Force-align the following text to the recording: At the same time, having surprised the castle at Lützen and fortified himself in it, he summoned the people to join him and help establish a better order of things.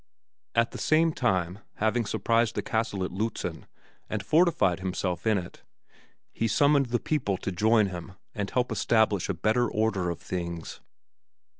At 0.55 0.71
the 0.71 0.79
same 0.79 1.13
time, 1.13 1.59
having 1.75 2.07
surprised 2.07 2.55
the 2.55 2.63
castle 2.63 3.03
at 3.03 3.11
Lützen 3.11 3.65
and 4.09 4.25
fortified 4.25 4.79
himself 4.79 5.27
in 5.27 5.37
it, 5.37 5.61
he 6.31 6.47
summoned 6.47 6.87
the 6.87 6.97
people 6.99 7.37
to 7.37 7.51
join 7.51 7.85
him 7.85 8.13
and 8.33 8.49
help 8.49 8.71
establish 8.71 9.29
a 9.29 9.35
better 9.35 9.69
order 9.69 10.09
of 10.09 10.19
things. 10.19 10.79